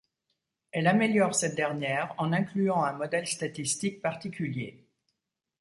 [0.71, 4.87] Elle améliore cette dernière en incluant un modèle statistique particulier.